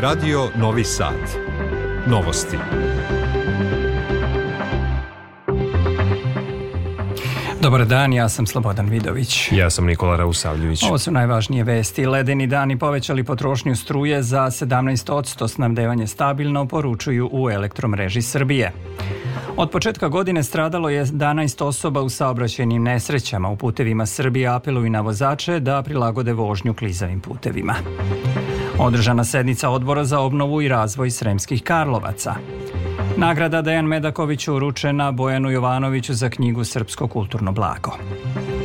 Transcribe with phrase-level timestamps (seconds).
[0.00, 1.14] Radio Novi Sad.
[2.06, 2.56] Novosti.
[7.62, 9.52] Dobar dan, ja sam Slobodan Vidović.
[9.52, 10.82] Ja sam Nikola Rausavljević.
[10.82, 12.06] Ovo su najvažnije vesti.
[12.06, 18.72] Ledeni dani povećali potrošnju struje za 17%, snabdevanje stabilno, poručuju u elektromreži Srbije.
[19.56, 23.48] Od početka godine stradalo je 11 osoba u saobraćajnim nesrećama.
[23.48, 27.74] U putevima Srbije apeluju na vozače da prilagode vožnju klizavim putevima.
[28.80, 32.34] Održana sednica odbora za obnovu i razvoj Sremskih Karlovaca.
[33.16, 37.92] Nagrada Dejan Medaković uručena Bojanu Jovanoviću za knjigu Srpsko kulturno blago.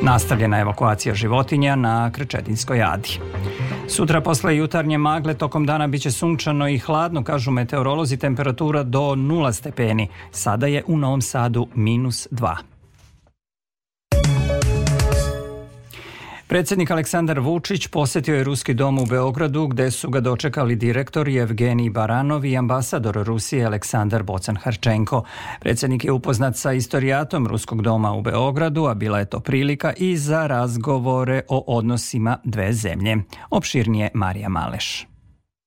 [0.02, 3.20] Nastavljena evakuacija životinja na Krčedinskoj adi.
[3.88, 9.54] Sutra posle jutarnje magle tokom dana biće sunčano i hladno, kažu meteorolozi, temperatura do 0
[9.54, 10.08] stepeni.
[10.32, 12.73] Sada je u Novom Sadu minus 2.
[16.54, 21.90] Predsednik Aleksandar Vučić posetio je Ruski dom u Beogradu gde su ga dočekali direktor Evgenij
[21.90, 25.24] Baranov i ambasador Rusije Aleksandar Bocan Harčenko.
[25.60, 30.18] Predsednik je upoznat sa istorijatom Ruskog doma u Beogradu, a bila je to prilika i
[30.18, 33.18] za razgovore o odnosima dve zemlje.
[33.50, 35.13] Opširnije Marija Maleš.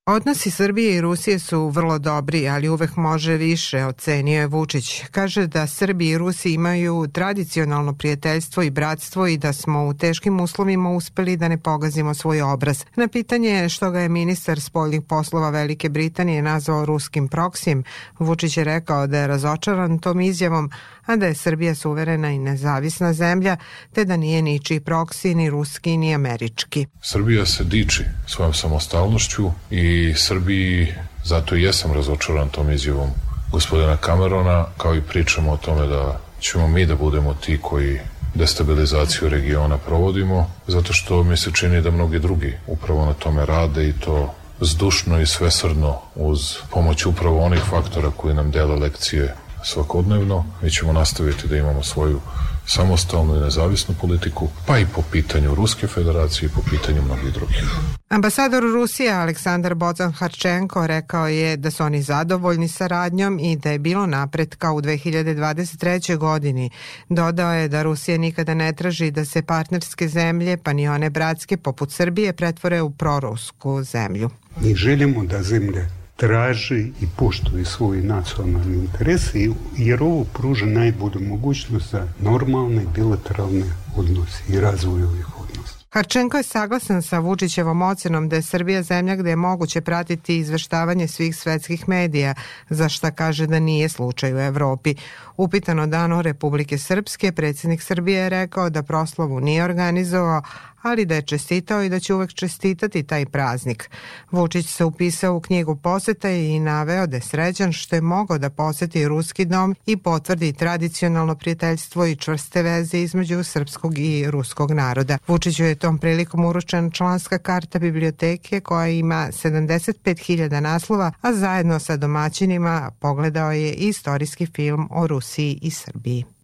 [0.08, 5.02] Odnosi Srbije i Rusije su vrlo dobri, ali uvek može više, ocenio je Vučić.
[5.10, 10.40] Kaže da Srbiji i Rusiji imaju tradicionalno prijateljstvo i bratstvo i da smo u teškim
[10.40, 12.84] uslovima uspeli da ne pogazimo svoj obraz.
[12.96, 17.84] Na pitanje što ga je ministar spoljnih poslova Velike Britanije nazvao ruskim proksijem,
[18.18, 20.70] Vučić je rekao da je razočaran tom izjavom,
[21.06, 23.56] a da je Srbija suverena i nezavisna zemlja,
[23.92, 26.86] te da nije ničiji proksi, ni ruski, ni američki.
[27.02, 30.94] Srbija se diči svojom samostalnošću i Srbiji,
[31.24, 33.10] zato i jesam razočaran tom izjavom
[33.52, 37.98] gospodina Camerona, kao i pričamo o tome da ćemo mi da budemo ti koji
[38.34, 43.88] destabilizaciju regiona provodimo, zato što mi se čini da mnogi drugi upravo na tome rade
[43.88, 49.34] i to zdušno i svesrdno uz pomoć upravo onih faktora koji nam dele lekcije
[49.66, 50.44] svakodnevno.
[50.62, 52.20] Mi ćemo nastaviti da imamo svoju
[52.66, 57.64] samostalnu i nezavisnu politiku, pa i po pitanju Ruske federacije i po pitanju mnogih drugih.
[58.08, 63.78] Ambasador Rusije Aleksandar Bozan Harčenko rekao je da su oni zadovoljni saradnjom i da je
[63.78, 66.16] bilo napretka u 2023.
[66.16, 66.70] godini.
[67.08, 71.56] Dodao je da Rusija nikada ne traži da se partnerske zemlje, pa ni one bratske
[71.56, 74.30] poput Srbije, pretvore u prorusku zemlju.
[74.60, 79.38] Mi želimo da zemlje traži i poštuje svoje nacionalne interese
[79.76, 83.66] jer ovo pruža najbolju mogućnost za normalne bilateralne
[83.96, 85.76] odnose i razvoj ovih odnosa.
[85.90, 91.08] Harčenko je saglasan sa Vučićevom ocenom da je Srbija zemlja gde je moguće pratiti izveštavanje
[91.08, 92.34] svih svetskih medija,
[92.70, 94.94] za šta kaže da nije slučaj u Evropi.
[95.36, 100.42] Upitano dano Republike Srpske, predsednik Srbije je rekao da proslavu nije organizovao,
[100.86, 103.90] ali da je čestitao i da će uvek čestitati taj praznik.
[104.30, 108.50] Vučić se upisao u knjigu poseta i naveo da je srećan što je mogao da
[108.50, 115.18] poseti Ruski dom i potvrdi tradicionalno prijateljstvo i čvrste veze između srpskog i ruskog naroda.
[115.26, 121.96] Vučiću je tom prilikom uručena članska karta biblioteke koja ima 75.000 naslova, a zajedno sa
[121.96, 126.35] domaćinima pogledao je istorijski film o Rusiji i Srbiji.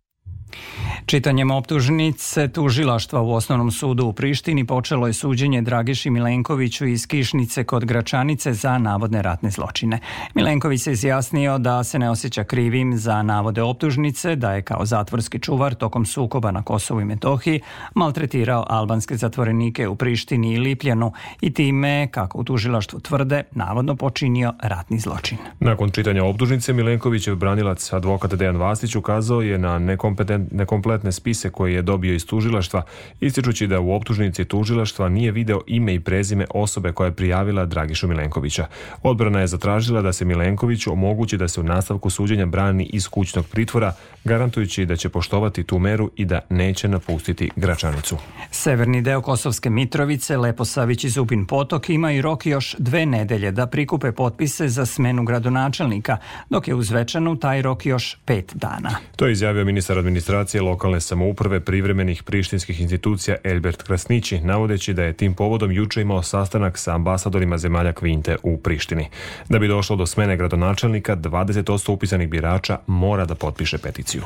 [1.06, 7.64] Čitanjem optužnice tužilaštva u Osnovnom sudu u Prištini počelo je suđenje Dragiši Milenkoviću iz Kišnice
[7.64, 9.98] kod Gračanice za navodne ratne zločine.
[10.34, 15.38] Milenković se izjasnio da se ne osjeća krivim za navode optužnice, da je kao zatvorski
[15.38, 17.60] čuvar tokom sukoba na Kosovu i Metohiji
[17.94, 24.54] maltretirao albanske zatvorenike u Prištini i Lipljanu i time, kako u tužilaštvu tvrde, navodno počinio
[24.62, 25.38] ratni zločin.
[25.60, 31.50] Nakon čitanja optužnice Milenkovićev branilac advokat Dejan Vastić ukazao je na nekompetent, nekompetentne kompletne spise
[31.50, 32.82] koje je dobio iz tužilaštva,
[33.20, 38.08] ističući da u optužnici tužilaštva nije video ime i prezime osobe koja je prijavila Dragišu
[38.08, 38.66] Milenkovića.
[39.02, 43.46] Odbrana je zatražila da se Milenkoviću omogući da se u nastavku suđenja brani iz kućnog
[43.46, 43.94] pritvora,
[44.24, 48.16] garantujući da će poštovati tu meru i da neće napustiti Gračanicu.
[48.50, 54.12] Severni deo Kosovske Mitrovice, Leposavić i Zubin Potok imaju rok još dve nedelje da prikupe
[54.12, 56.16] potpise za smenu gradonačelnika,
[56.50, 58.90] dok je uz Večanu taj rok još pet dana.
[59.16, 65.12] To je izjavio ministar administracije lokalne samouprave privremenih prištinskih institucija Elbert Krasnići, navodeći da je
[65.12, 69.08] tim povodom juče imao sastanak sa ambasadorima zemalja Kvinte u Prištini.
[69.48, 74.22] Da bi došlo do smene gradonačelnika, 20% upisanih birača mora da potpiše peticiju.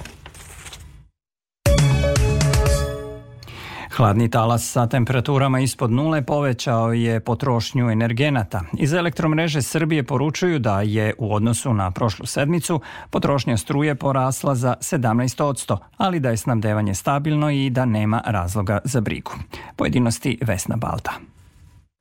[3.96, 8.62] Hladni talas sa temperaturama ispod nule povećao je potrošnju energenata.
[8.78, 14.75] Iz elektromreže Srbije poručuju da je u odnosu na prošlu sedmicu potrošnja struje porasla za
[14.81, 19.32] 17%, ali da je snabdevanje stabilno i da nema razloga za brigu.
[19.76, 21.12] Pojedinosti Vesna Balta.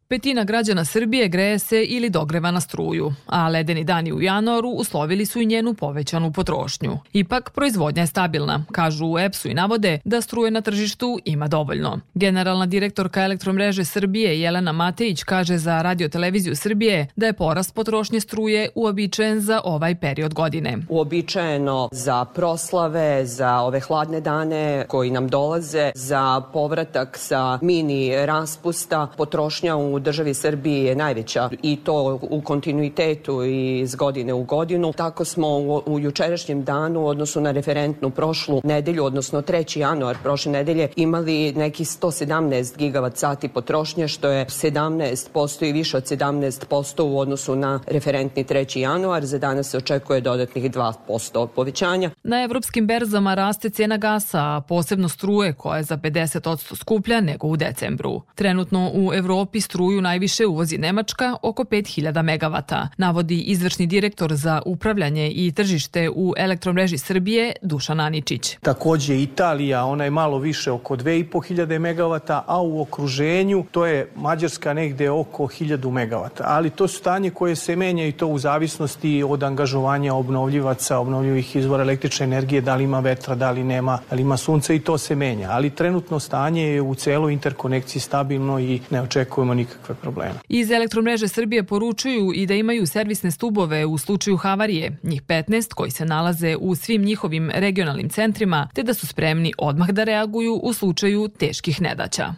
[0.08, 5.26] Petina građana Srbije greje se ili dogreva na struju, a ledeni dani u januaru uslovili
[5.26, 6.98] su i njenu povećanu potrošnju.
[7.14, 12.00] Ipak, proizvodnja je stabilna, kažu u EPS-u i navode da struje na tržištu ima dovoljno.
[12.14, 18.20] Generalna direktorka elektromreže Srbije Jelena Matejić kaže za Radio Televiziju Srbije da je porast potrošnje
[18.20, 20.78] struje uobičajen za ovaj period godine.
[20.90, 29.08] Uobičajeno za proslave, za ove hladne dane koji nam dolaze, za povratak sa mini raspusta,
[29.18, 34.94] potrošnja u državi Srbiji je najveća i to u kontinuitetu i iz godine u godinu.
[34.94, 39.80] Tako smo u, u jučerašnjem danu u odnosu na referentnu prošlu nedelju, odnosno 3.
[39.80, 46.04] januar prošle nedelje, imali neki 117 gigavat sati potrošnje, što je 17% i više od
[46.04, 48.80] 17% u odnosu na referentni 3.
[48.80, 49.26] januar.
[49.26, 52.12] Za danas se očekuje dodatnih 2% povećanja.
[52.24, 57.48] Na evropskim berzama raste cena gasa, a posebno struje koja je za 50% skuplja nego
[57.48, 58.22] u decembru.
[58.36, 64.62] Trenutno u Evropi struju struju najviše uvozi Nemačka, oko 5000 megavata, navodi izvršni direktor za
[64.66, 68.58] upravljanje i tržište u elektromreži Srbije Dušan Aničić.
[68.62, 74.74] Takođe Italija, ona je malo više oko 2500 megavata, a u okruženju to je Mađarska
[74.74, 76.44] negde oko 1000 megavata.
[76.48, 81.84] Ali to stanje koje se menja i to u zavisnosti od angažovanja obnovljivaca, obnovljivih izvora
[81.84, 84.98] električne energije, da li ima vetra, da li nema, da li ima sunca i to
[84.98, 85.50] se menja.
[85.52, 90.34] Ali trenutno stanje je u celoj interkonekciji stabilno i ne očekujemo nikakve nikakve probleme.
[90.50, 95.92] Iz elektromreže Srbije poručuju i da imaju servisne stubove u slučaju havarije, njih 15 koji
[95.92, 100.74] se nalaze u svim njihovim regionalnim centrima, te da su spremni odmah da reaguju u
[100.74, 102.34] slučaju teških nedaća.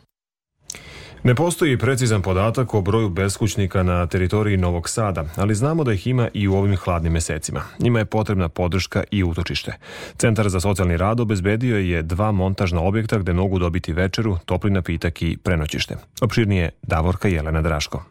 [1.28, 6.08] Ne postoji precizan podatak o broju beskućnika na teritoriji Novog Sada, ali znamo da ih
[6.08, 7.62] ima i u ovim hladnim mesecima.
[7.80, 9.74] Njima je potrebna podrška i utočište.
[10.18, 15.22] Centar za socijalni rad obezbedio je dva montažna objekta gde mogu dobiti večeru, topli napitak
[15.22, 15.96] i prenoćište.
[16.22, 18.04] Opširnije Davorka Jelena Draško.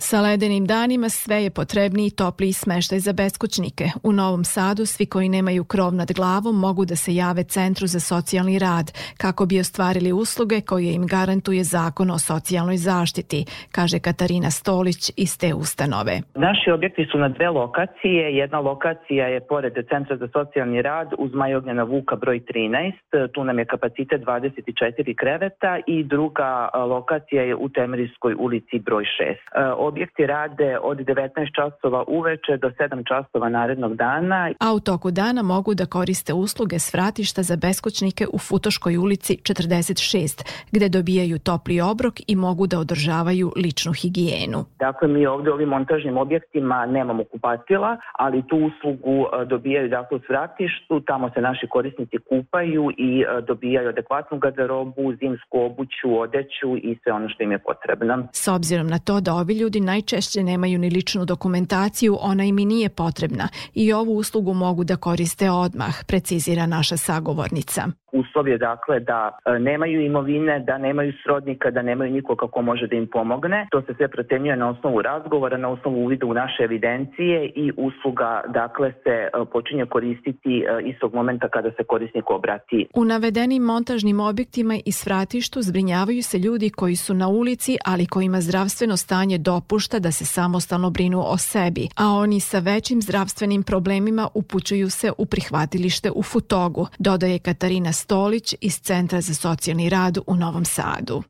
[0.00, 3.84] Sa ledenim danima sve je potrebniji topliji smeštaj za beskućnike.
[4.02, 8.00] U Novom Sadu svi koji nemaju krov nad glavom mogu da se jave Centru za
[8.00, 8.86] socijalni rad
[9.22, 13.44] kako bi ostvarili usluge koje im garantuje zakon o socijalnoj zaštiti,
[13.76, 16.14] kaže Katarina Stolić iz te ustanove.
[16.34, 18.36] Naši objekti su na dve lokacije.
[18.36, 23.32] Jedna lokacija je pored Centra za socijalni rad uz Majognjena Vuka broj 13.
[23.32, 29.04] Tu nam je kapacitet 24 kreveta i druga lokacija je u Temerijskoj ulici broj
[29.48, 34.50] 6 objekti rade od 19 časova uveče do 7 časova narednog dana.
[34.60, 40.42] A u toku dana mogu da koriste usluge svratišta za beskočnike u Futoškoj ulici 46,
[40.72, 44.58] gde dobijaju topli obrok i mogu da održavaju ličnu higijenu.
[44.78, 50.20] Dakle, mi ovde ovim montažnim objektima nemamo kupatila, ali tu uslugu e, dobijaju dakle u
[50.26, 56.98] svratištu, tamo se naši korisnici kupaju i e, dobijaju adekvatnu garderobu, zimsku obuću, odeću i
[57.02, 58.28] sve ono što im je potrebno.
[58.32, 62.58] S obzirom na to da ovi ljudi ljudi najčešće nemaju ni ličnu dokumentaciju, ona im
[62.58, 67.82] i nije potrebna i ovu uslugu mogu da koriste odmah, precizira naša sagovornica.
[68.12, 72.86] Uslov je dakle da e, nemaju imovine, da nemaju srodnika, da nemaju nikoga ko može
[72.86, 73.66] da im pomogne.
[73.70, 78.42] To se sve procenjuje na osnovu razgovora, na osnovu uvida u naše evidencije i usluga
[78.48, 82.86] dakle se e, počinje koristiti e, istog momenta kada se korisnik obrati.
[82.94, 88.40] U navedenim montažnim objektima i svratištu zbrinjavaju se ljudi koji su na ulici, ali kojima
[88.40, 89.38] zdravstveno stanje
[89.68, 95.12] dopušta da se samostalno brinu o sebi, a oni sa većim zdravstvenim problemima upućuju se
[95.18, 101.22] u prihvatilište u Futogu, dodaje Katarina Stolić iz Centra za socijalni rad u Novom Sadu.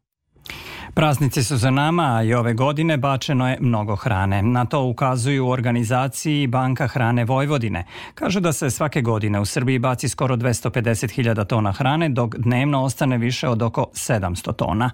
[0.99, 4.43] Praznici su za nama, a i ove godine bačeno je mnogo hrane.
[4.43, 7.85] Na to ukazuju u organizaciji Banka hrane Vojvodine.
[8.15, 13.19] Kaže da se svake godine u Srbiji baci skoro 250.000 tona hrane, dok dnevno ostane
[13.19, 14.91] više od oko 700 tona.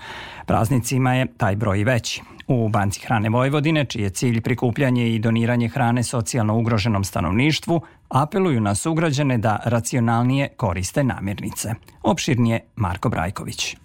[0.46, 2.22] Praznicima je taj broj veći.
[2.48, 8.60] U Banci hrane Vojvodine, čiji je cilj prikupljanje i doniranje hrane socijalno ugroženom stanovništvu, apeluju
[8.60, 11.74] na sugrađane da racionalnije koriste namirnice.
[12.02, 13.76] Opširnije Marko Brajković.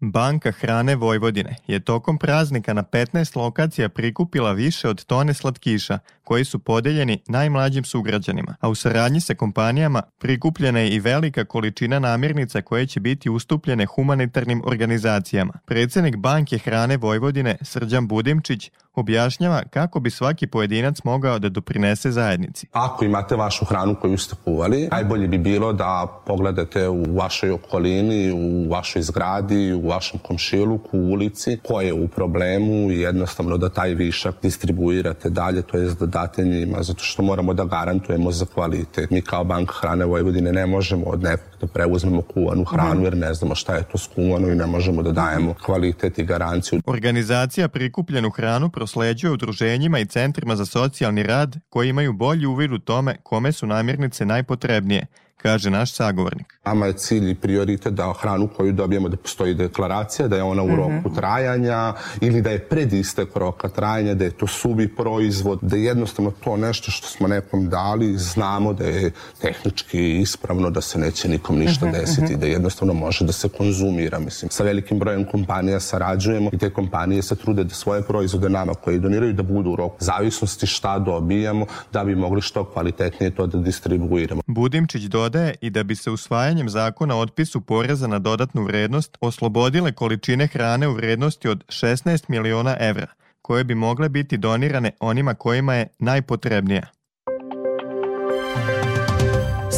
[0.00, 6.44] Banka hrane Vojvodine je tokom praznika na 15 lokacija prikupila više od tone slatkiša koji
[6.44, 12.62] su podeljeni najmlađim sugrađanima, a u saradnji sa kompanijama prikupljena je i velika količina namirnica
[12.62, 15.52] koje će biti ustupljene humanitarnim organizacijama.
[15.66, 22.66] Predsednik Banke hrane Vojvodine Srđan Budimčić objašnjava kako bi svaki pojedinac mogao da doprinese zajednici.
[22.72, 28.32] Ako imate vašu hranu koju ste kuvali, najbolje bi bilo da pogledate u vašoj okolini,
[28.32, 33.68] u vašoj zgradi, u vašem komšiluku, u ulici, ko je u problemu i jednostavno da
[33.68, 38.46] taj višak distribuirate dalje, to jest da date njima, zato što moramo da garantujemo za
[38.46, 39.10] kvalitet.
[39.10, 43.34] Mi kao Bank hrane Vojvodine ne možemo od nekog da preuzmemo kuvanu hranu jer ne
[43.34, 46.80] znamo šta je to skuvano i ne možemo da dajemo kvalitet i garanciju.
[46.86, 52.78] Organizacija prikupljenu hranu prosleđuje udruženjima i centrima za socijalni rad koji imaju bolji uvid u
[52.78, 55.06] tome kome su namirnice najpotrebnije–
[55.42, 56.58] kaže naš sagovornik.
[56.64, 60.62] Nama je cilj i prioritet da hranu koju dobijemo da postoji deklaracija, da je ona
[60.62, 61.14] u roku mm -hmm.
[61.14, 65.84] trajanja ili da je pred istek roka trajanja, da je to suvi proizvod, da je
[65.84, 71.28] jednostavno to nešto što smo nekom dali, znamo da je tehnički ispravno, da se neće
[71.28, 72.00] nikom ništa mm -hmm.
[72.00, 74.18] desiti, da jednostavno može da se konzumira.
[74.18, 78.74] Mislim, sa velikim brojem kompanija sarađujemo i te kompanije se trude da svoje proizvode nama
[78.74, 83.46] koji doniraju da budu u roku zavisnosti šta dobijamo, da bi mogli što kvalitetnije to
[83.46, 84.42] da distribuiramo.
[84.46, 89.18] Budimčić do dodaje i da bi se usvajanjem zakona o otpisu poreza na dodatnu vrednost
[89.20, 93.06] oslobodile količine hrane u vrednosti od 16 miliona evra,
[93.42, 96.86] koje bi mogle biti donirane onima kojima je najpotrebnija.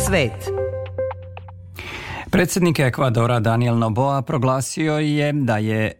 [0.06, 0.50] Svet
[2.30, 5.99] Predsednik Ekvadora Daniel Noboa proglasio je da je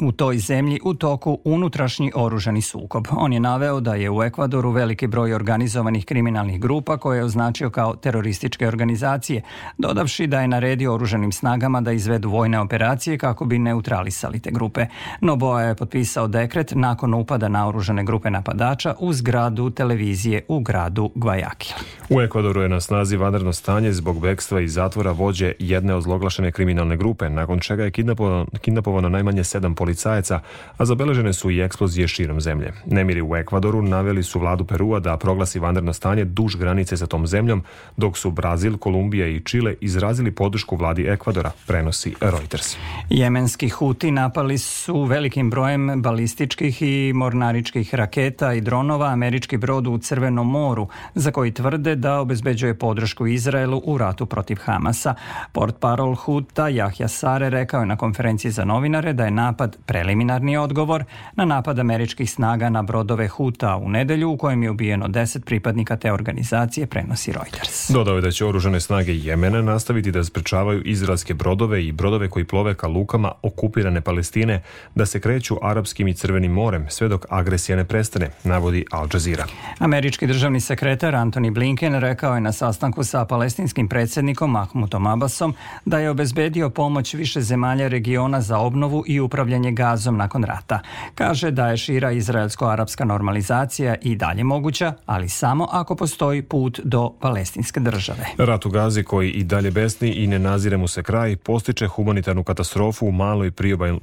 [0.00, 3.06] u toj zemlji u toku unutrašnji oružani sukob.
[3.10, 7.70] On je naveo da je u Ekvadoru veliki broj organizovanih kriminalnih grupa koje je označio
[7.70, 9.42] kao terorističke organizacije,
[9.78, 14.86] dodavši da je naredio oružanim snagama da izvedu vojne operacije kako bi neutralisali te grupe.
[15.20, 21.10] Noboa je potpisao dekret nakon upada na oružane grupe napadača u zgradu televizije u gradu
[21.14, 21.74] Guayaquil.
[22.10, 26.96] U Ekvadoru je na snazi vanredno stanje zbog bekstva i zatvora vođe jedne ozloglašene kriminalne
[26.96, 30.40] grupe, nakon čega je kidnapovano, kidnapovano najmanje sedam policajaca,
[30.76, 32.72] a zabeležene su i eksplozije širom zemlje.
[32.86, 37.26] Nemiri u Ekvadoru naveli su vladu Perua da proglasi vanredno stanje duž granice sa tom
[37.26, 37.62] zemljom,
[37.96, 42.76] dok su Brazil, Kolumbija i Čile izrazili podršku vladi Ekvadora, prenosi Reuters.
[43.10, 49.98] Jemenski Huti napali su velikim brojem balističkih i mornaričkih raketa i dronova američki brod u
[49.98, 55.14] Crvenom moru, za koji tvrde da obezbeđuje podršku Izraelu u ratu protiv Hamasa.
[55.52, 60.56] Port parol Huta Jahja Sare rekao je na konferenciji za novinare da je napad preliminarni
[60.56, 61.04] odgovor
[61.36, 65.96] na napad američkih snaga na brodove Huta u nedelju u kojem je ubijeno 10 pripadnika
[65.96, 67.90] te organizacije, prenosi Reuters.
[67.90, 72.44] Dodao je da će oružane snage Jemena nastaviti da sprečavaju izraelske brodove i brodove koji
[72.44, 74.62] plove ka lukama okupirane Palestine
[74.94, 79.46] da se kreću Arapskim i Crvenim morem sve dok agresija ne prestane, navodi Al Jazeera.
[79.78, 85.54] Američki državni sekretar Antony Blinken rekao je na sastanku sa palestinskim predsednikom Mahmutom Abbasom
[85.84, 90.80] da je obezbedio pomoć više zemalja regiona za obnovu i upravljanje gazom nakon rata.
[91.14, 97.12] Kaže da je šira izraelsko-arapska normalizacija i dalje moguća, ali samo ako postoji put do
[97.20, 98.26] palestinske države.
[98.38, 102.44] Rat u Gazi koji i dalje besni i ne nazire mu se kraj, postiče humanitarnu
[102.44, 103.50] katastrofu u maloj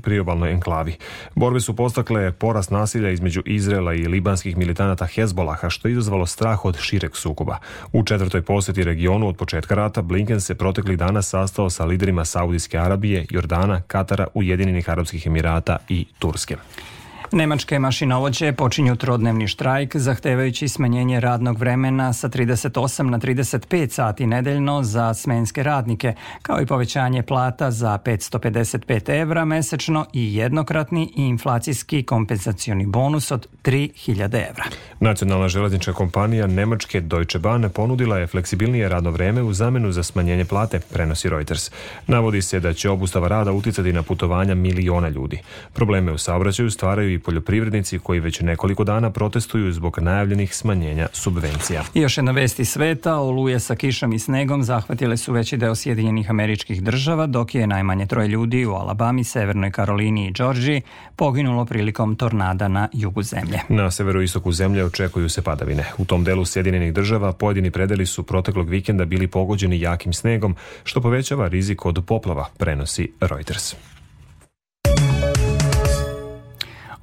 [0.01, 0.95] priobalnoj enklavi.
[1.35, 6.65] Borbe su postakle porast nasilja između Izrela i libanskih militanata Hezbolaha, što je izazvalo strah
[6.65, 7.57] od šireg sukoba.
[7.93, 12.77] U četvrtoj poseti regionu od početka rata Blinken se protekli dana sastao sa liderima Saudijske
[12.77, 16.57] Arabije, Jordana, Katara, Ujedinjenih Arabskih Emirata Emirata i Turske.
[17.31, 24.83] Nemačke mašinovođe počinju trodnevni štrajk zahtevajući smanjenje radnog vremena sa 38 na 35 sati nedeljno
[24.83, 32.03] za smenske radnike, kao i povećanje plata za 555 evra mesečno i jednokratni i inflacijski
[32.03, 34.63] kompenzacioni bonus od 3000 evra.
[34.99, 40.45] Nacionalna železnička kompanija Nemačke Deutsche Bahn ponudila je fleksibilnije radno vreme u zamenu za smanjenje
[40.45, 41.71] plate, prenosi Reuters.
[42.07, 45.39] Navodi se da će obustava rada uticati na putovanja miliona ljudi.
[45.73, 51.83] Probleme u saobraćaju stvaraju i poljoprivrednici koji već nekoliko dana protestuju zbog najavljenih smanjenja subvencija.
[51.93, 56.29] I još jedna vesti sveta, oluje sa kišom i snegom zahvatile su veći deo Sjedinjenih
[56.29, 60.81] američkih država, dok je najmanje troje ljudi u Alabami, Severnoj Karolini i Džordžiji
[61.15, 63.59] poginulo prilikom tornada na jugu zemlje.
[63.69, 65.85] Na severoistoku zemlje očekuju se padavine.
[65.97, 71.01] U tom delu Sjedinjenih država pojedini predeli su proteklog vikenda bili pogođeni jakim snegom, što
[71.01, 73.94] povećava rizik od poplava, prenosi Reuters.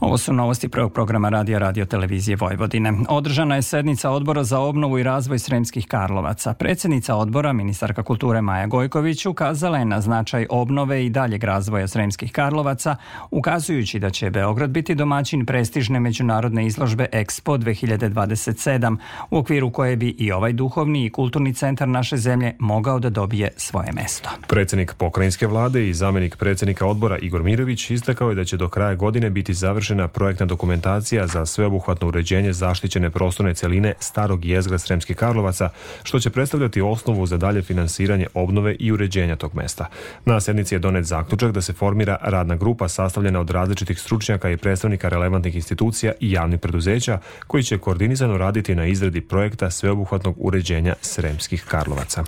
[0.02, 2.92] Ovo su novosti prvog programa Radija Radio Televizije Vojvodine.
[3.08, 6.54] Održana je sednica odbora za obnovu i razvoj Sremskih Karlovaca.
[6.54, 12.32] Predsednica odbora, ministarka kulture Maja Gojković, ukazala je na značaj obnove i daljeg razvoja Sremskih
[12.32, 12.96] Karlovaca,
[13.30, 18.96] ukazujući da će Beograd biti domaćin prestižne međunarodne izložbe Expo 2027,
[19.30, 23.50] u okviru koje bi i ovaj duhovni i kulturni centar naše zemlje mogao da dobije
[23.56, 24.30] svoje mesto.
[24.48, 28.94] Predsednik pokrajinske vlade i zamenik predsednika odbora Igor Mirović istakao je da će do kraja
[28.94, 35.16] godine biti završen završena projektna dokumentacija za sveobuhvatno uređenje zaštićene prostorne celine starog jezgra Sremskih
[35.16, 35.70] Karlovaca,
[36.02, 39.86] što će predstavljati osnovu za dalje finansiranje obnove i uređenja tog mesta.
[40.24, 44.56] Na sednici je donet zaključak da se formira radna grupa sastavljena od različitih stručnjaka i
[44.56, 50.94] predstavnika relevantnih institucija i javnih preduzeća koji će koordinisano raditi na izradi projekta sveobuhvatnog uređenja
[51.00, 52.24] Sremskih Karlovaca.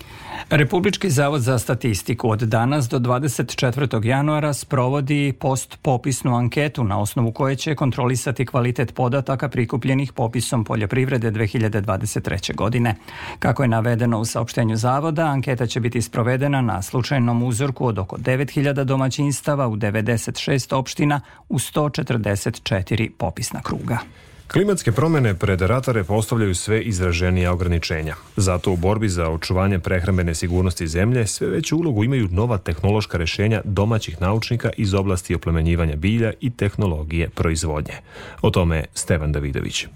[0.50, 4.04] Republički zavod za statistiku od danas do 24.
[4.04, 12.54] januara sprovodi post-popisnu anketu na osnovu koje će kontrolisati kvalitet podataka prikupljenih popisom poljoprivrede 2023.
[12.54, 12.94] godine.
[13.38, 18.16] Kako je navedeno u saopštenju zavoda, anketa će biti sprovedena na slučajnom uzorku od oko
[18.16, 23.98] 9000 domaćinstava u 96 opština u 144 popisna kruga.
[24.52, 28.14] Klimatske promene pred ratare postavljaju sve izraženija ograničenja.
[28.36, 33.60] Zato u borbi za očuvanje prehrambene sigurnosti zemlje sve veću ulogu imaju nova tehnološka rešenja
[33.64, 37.94] domaćih naučnika iz oblasti oplemenjivanja bilja i tehnologije proizvodnje.
[38.42, 39.86] O tome Stevan Davidović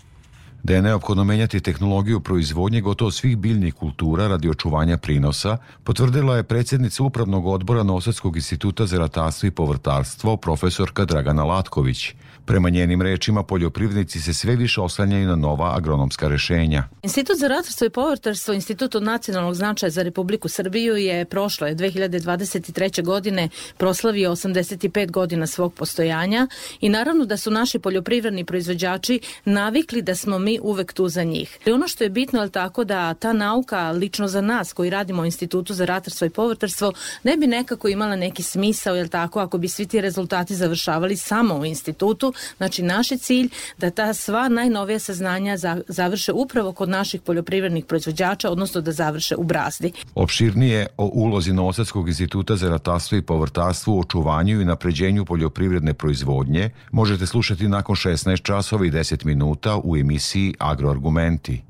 [0.62, 6.42] da je neophodno menjati tehnologiju proizvodnje gotovo svih biljnih kultura radi očuvanja prinosa, potvrdila je
[6.42, 12.14] predsjednica Upravnog odbora Nosadskog instituta za ratarstvo i povrtarstvo profesorka Dragana Latković.
[12.48, 16.84] Prema njenim rečima, poljoprivrednici se sve više oslanjaju na nova agronomska rešenja.
[17.02, 23.04] Institut za ratarstvo i povrtarstvo, institut od nacionalnog značaja za Republiku Srbiju je prošle 2023.
[23.04, 26.46] godine proslavio 85 godina svog postojanja
[26.80, 31.58] i naravno da su naši poljoprivredni proizvođači navikli da smo mi uvek tu za njih.
[31.66, 35.22] I ono što je bitno je tako da ta nauka, lično za nas koji radimo
[35.22, 39.58] u Institutu za ratarstvo i povrtarstvo, ne bi nekako imala neki smisao, jel tako, ako
[39.58, 44.48] bi svi ti rezultati završavali samo u institutu, Znači, naš je cilj da ta sva
[44.48, 49.92] najnovija saznanja za, završe upravo kod naših poljoprivrednih proizvođača, odnosno da završe u brazdi.
[50.14, 56.70] Opširnije o ulozi Novosadskog instituta za ratarstvo i povrtarstvo u očuvanju i napređenju poljoprivredne proizvodnje
[56.92, 61.62] možete slušati nakon 16 časova i 10 minuta u emisiji Agroargumenti.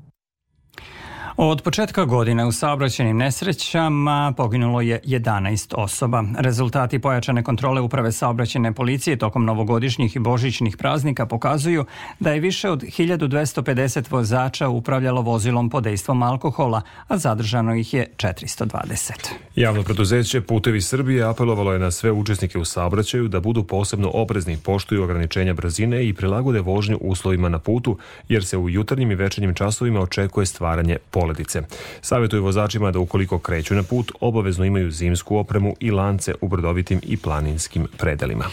[1.41, 6.23] Od početka godine u saobraćenim nesrećama poginulo je 11 osoba.
[6.37, 11.85] Rezultati pojačane kontrole uprave saobraćene policije tokom novogodišnjih i božićnih praznika pokazuju
[12.19, 18.07] da je više od 1250 vozača upravljalo vozilom pod dejstvom alkohola, a zadržano ih je
[18.17, 19.11] 420.
[19.55, 24.57] Javno preduzeće Putevi Srbije apelovalo je na sve učesnike u saobraćaju da budu posebno oprezni,
[24.57, 27.97] poštuju ograničenja brzine i prilagode vožnju uslovima na putu,
[28.29, 31.61] jer se u jutarnjim i večernjim časovima očekuje stvaranje pola poledice.
[32.01, 37.01] Savjetuju vozačima da ukoliko kreću na put, obavezno imaju zimsku opremu i lance u brdovitim
[37.03, 38.45] i planinskim predelima.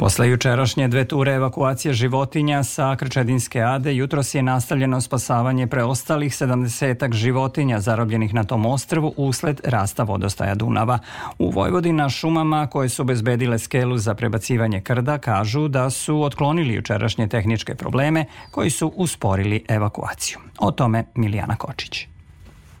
[0.00, 7.12] Posle jučerašnje dve ture evakuacije životinja sa Krčedinske ade, jutros je nastavljeno spasavanje preostalih 70
[7.12, 10.98] životinja zarobljenih na tom ostrvu usled rasta vodostaja Dunava.
[11.38, 17.28] U Vojvodina šumama koje su obezbedile skelu za prebacivanje krda kažu da su otklonili jučerašnje
[17.28, 20.38] tehničke probleme koji su usporili evakuaciju.
[20.58, 22.06] O tome Milijana Kočić.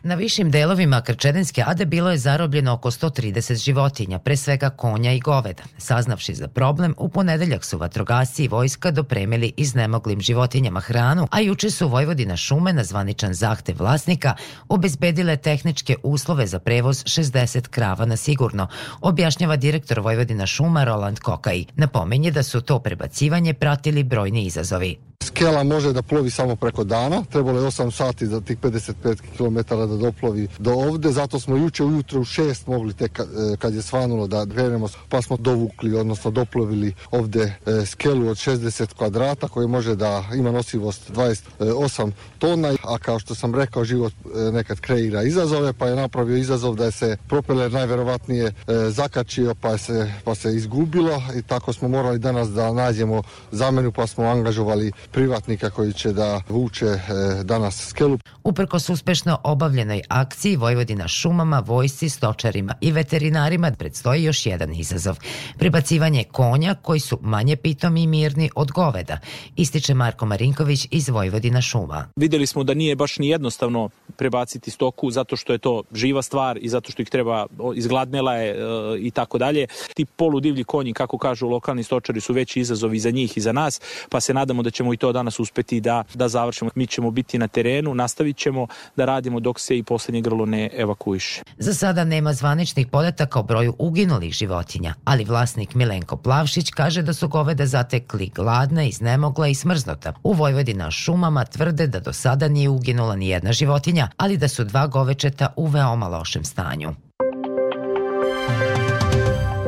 [0.02, 5.20] Na višim delovima Krčedinske ade bilo je zarobljeno oko 130 životinja, pre svega konja i
[5.20, 5.62] goveda.
[5.78, 11.70] Saznavši za problem, u ponedeljak su vatrogasci i vojska dopremili iznemoglim životinjama hranu, a juče
[11.70, 14.34] su Vojvodina šume na zvaničan zahtev vlasnika
[14.68, 18.68] obezbedile tehničke uslove za prevoz 60 krava na sigurno,
[19.00, 21.64] objašnjava direktor Vojvodina šuma Roland Kokaj.
[21.76, 25.10] Napomenje da su to prebacivanje pratili brojni izazovi.
[25.24, 29.74] Skela može da plovi samo preko dana, trebalo je 8 sati za tih 55 km
[29.90, 33.22] da doplovi do ovde, zato smo juče ujutro u 6 mogli tek e,
[33.58, 38.94] kad je svanulo da krenemo, pa smo dovukli, odnosno doplovili ovde e, skelu od 60
[38.94, 44.52] kvadrata koji može da ima nosivost 28 tona, a kao što sam rekao, život e,
[44.52, 48.52] nekad kreira izazove, pa je napravio izazov da je se propeler najverovatnije
[48.88, 54.06] zakačio, pa se, pa se izgubilo i tako smo morali danas da nađemo zamenu, pa
[54.06, 56.98] smo angažovali privatnika koji će da vuče
[57.44, 58.18] danas skelu.
[58.44, 59.38] Uprkos uspešno
[59.80, 65.16] obavljenoj akciji Vojvodina šumama, vojsci, stočarima i veterinarima predstoji još jedan izazov.
[65.58, 69.18] Prebacivanje konja koji su manje pitomi i mirni od goveda,
[69.56, 72.08] ističe Marko Marinković iz Vojvodina šuma.
[72.16, 76.58] Videli smo da nije baš ni jednostavno prebaciti stoku zato što je to živa stvar
[76.60, 78.56] i zato što ih treba izgladnela je e,
[78.98, 79.66] i tako dalje.
[79.94, 83.80] Ti poludivlji konji, kako kažu lokalni stočari, su veći izazovi za njih i za nas,
[84.10, 86.70] pa se nadamo da ćemo i to danas uspeti da, da završimo.
[86.74, 88.66] Mi ćemo biti na terenu, nastavit ćemo
[88.96, 91.42] da radimo dok se i poslednje grlo ne evakuiše.
[91.58, 97.12] Za sada nema zvaničnih podataka o broju uginulih životinja, ali vlasnik Milenko Plavšić kaže da
[97.12, 100.12] su goveda zatekli gladna, iznemogla i smrznuta.
[100.22, 104.64] U Vojvodina šumama tvrde da do sada nije uginula ni jedna životinja, ali da su
[104.64, 106.94] dva govečeta u veoma lošem stanju.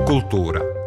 [0.07, 0.82] Kultura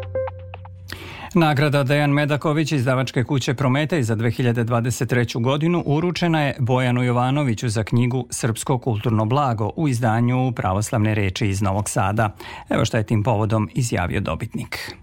[1.38, 5.42] Nagrada Dejan Medaković izdavačke kuće Prometej za 2023.
[5.42, 11.62] godinu uručena je Bojanu Jovanoviću za knjigu Srpsko kulturno blago u izdanju Pravoslavne reči iz
[11.62, 12.34] Novog Sada.
[12.68, 14.96] Evo šta je tim povodom izjavio dobitnik.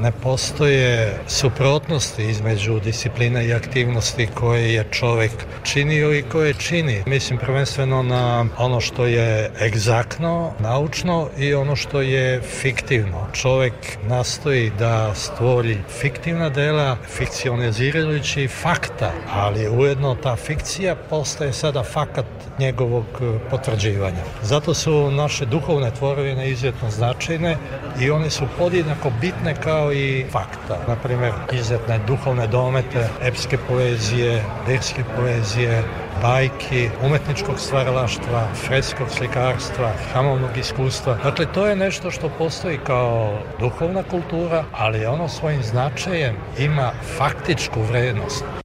[0.00, 5.30] Ne postoje suprotnosti između disciplina i aktivnosti koje je čovek
[5.62, 7.02] činio i koje čini.
[7.06, 13.26] Mislim prvenstveno na ono što je egzaktno, naučno i ono što je fiktivno.
[13.32, 22.26] Čovek nastoji da stvori fiktivna dela, fikcionizirajući fakta, ali ujedno ta fikcija postaje sada fakat
[22.58, 23.04] njegovog
[23.50, 24.22] potvrđivanja.
[24.42, 27.56] Zato su naše duhovne tvorovine izuzetno značajne
[28.00, 30.78] i one su podjednako bitne kao kao i fakta.
[30.88, 35.82] Naprimer, izuzetne duhovne domete, epske poezije, verske poezije,
[36.22, 41.18] bajki, umetničkog stvaralaštva, freskog slikarstva, hramovnog iskustva.
[41.24, 47.82] Dakle, to je nešto što postoji kao duhovna kultura, ali ono svojim značajem ima faktičku
[47.82, 48.63] vrednost.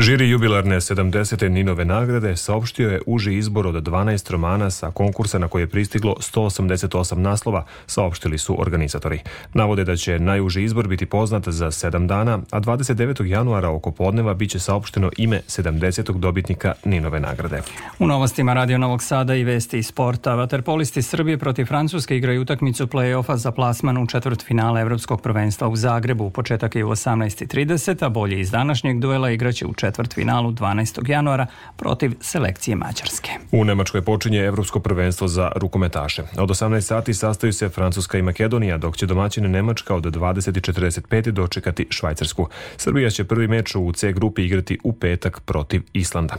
[0.00, 1.48] Žiri jubilarne 70.
[1.48, 6.14] Ninove nagrade saopštio je uži izbor od 12 romana sa konkursa na koje je pristiglo
[6.18, 9.20] 188 naslova, saopštili su organizatori.
[9.54, 13.24] Navode da će najuži izbor biti poznat za 7 dana, a 29.
[13.24, 16.18] januara oko podneva biće saopšteno ime 70.
[16.18, 17.62] dobitnika Ninove nagrade.
[17.98, 22.86] U novostima Radio Novog Sada i vesti iz sporta, vaterpolisti Srbije protiv Francuske igraju utakmicu
[22.86, 26.30] play-offa za plasman u četvrt finala Evropskog prvenstva u Zagrebu.
[26.30, 31.10] Početak je u 18.30, a bolje iz današnjeg duela igraće u četvrtfinalu 12.
[31.10, 31.46] januara
[31.76, 33.30] protiv selekcije Mađarske.
[33.52, 36.22] U Nemačkoj počinje Evropsko prvenstvo za rukometaše.
[36.38, 41.86] Od 18 sati sastaju se Francuska i Makedonija, dok će domaćine Nemačka od 20.45 dočekati
[41.90, 42.48] Švajcarsku.
[42.76, 46.34] Srbija će prvi meč u C grupi igrati u petak protiv Islanda.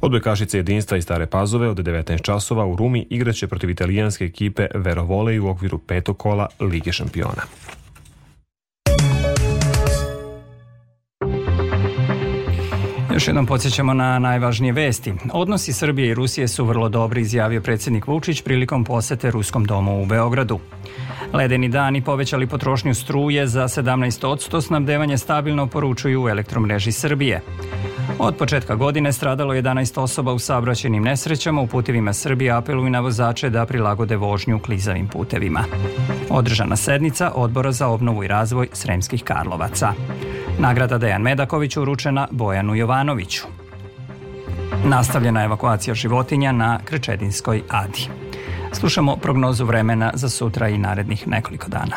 [0.00, 5.38] Odbojkašice jedinstva i stare pazove od 19 časova u Rumi igraće protiv italijanske ekipe Verovolej
[5.38, 7.42] u okviru petog kola Lige šampiona.
[13.12, 15.14] Još jednom podsjećamo na najvažnije vesti.
[15.32, 20.06] Odnosi Srbije i Rusije su vrlo dobri, izjavio predsjednik Vučić prilikom posete Ruskom domu u
[20.06, 20.58] Beogradu.
[21.32, 27.40] Ledeni dani povećali potrošnju struje za 17%, snabdevanje stabilno poručuju u elektromreži Srbije.
[28.18, 33.50] Od početka godine stradalo 11 osoba u saobraćenim nesrećama u putevima Srbije apeluju na vozače
[33.50, 35.64] da prilagode vožnju klizavim putevima.
[36.30, 39.92] Održana sednica Odbora za obnovu i razvoj Sremskih Karlovaca.
[40.58, 43.42] Nagrada Dejan Medaković uručena Bojanu Jovanoviću.
[44.84, 48.08] Nastavljena evakuacija životinja na Krečedinskoj Adi.
[48.72, 51.96] Slušamo prognozu vremena za sutra i narednih nekoliko dana.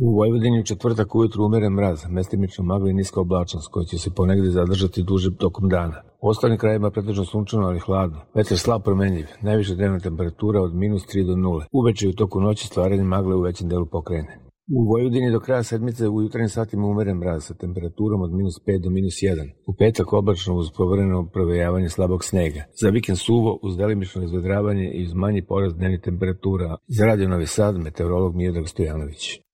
[0.00, 4.10] U Vojvodini u četvrtak ujutru umeren mraz, mestimično magla i niska oblačnost, koja će se
[4.10, 6.02] ponegde zadržati duže tokom dana.
[6.20, 8.20] U ostalim krajima pretežno sunčano, ali hladno.
[8.34, 11.64] Vetar slab promenljiv, najviša dnevna temperatura od minus 3 do 0.
[11.72, 14.45] Uveče u toku noći stvaranje magle u većem delu pokrene.
[14.68, 18.78] U Vojvodini do kraja sedmice u jutarnjim satima umeren mraz sa temperaturom od minus 5
[18.78, 19.50] do minus 1.
[19.66, 22.64] U petak oblačno uz povremeno provejavanje slabog snega.
[22.82, 26.76] Za vikend suvo uz delimično izvedravanje i uz manji porast dnevnih temperatura.
[26.88, 29.45] Za Radio Novi Sad, meteorolog Mijodrag Stojanović.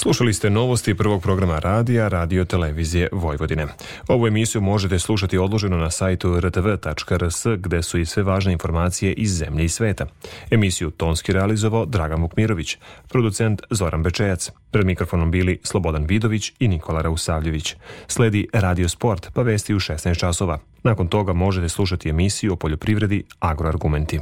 [0.00, 3.66] Slušali ste novosti prvog programa radija Radio Televizije Vojvodine.
[4.08, 9.38] Ovu emisiju možete slušati odloženo na sajtu rtv.rs gde su i sve važne informacije iz
[9.38, 10.06] zemlje i sveta.
[10.50, 12.76] Emisiju tonski realizovao Dragan Vukmirović,
[13.08, 14.50] producent Zoran Bečejac.
[14.70, 17.76] Pred mikrofonom bili Slobodan Vidović i Nikola Rausavljević.
[18.06, 20.58] Sledi Radio Sport pa vesti u 16 časova.
[20.82, 24.20] Nakon toga možete slušati emisiju o poljoprivredi Agroargumenti.